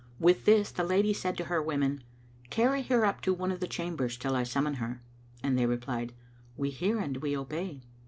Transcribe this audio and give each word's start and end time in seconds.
With 0.19 0.45
this, 0.45 0.71
the 0.71 0.83
Lady 0.83 1.13
said 1.13 1.37
to 1.37 1.43
her 1.43 1.61
women, 1.61 2.03
"Carry 2.49 2.81
her 2.81 3.05
up 3.05 3.21
to 3.21 3.35
one 3.35 3.51
of 3.51 3.59
the 3.59 3.67
chambers, 3.67 4.17
till 4.17 4.35
I 4.35 4.41
summon 4.41 4.77
her"; 4.81 4.99
and 5.43 5.59
they 5.59 5.67
replied, 5.67 6.15
"We 6.57 6.71
hear 6.71 6.97
and 6.97 7.17
we 7.17 7.37
obey." 7.37 7.81